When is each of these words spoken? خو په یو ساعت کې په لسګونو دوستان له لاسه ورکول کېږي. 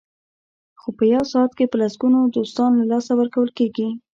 خو 0.79 0.89
په 0.97 1.03
یو 1.13 1.23
ساعت 1.31 1.51
کې 1.57 1.65
په 1.71 1.77
لسګونو 1.83 2.19
دوستان 2.35 2.71
له 2.79 2.85
لاسه 2.91 3.11
ورکول 3.15 3.49
کېږي. 3.57 3.89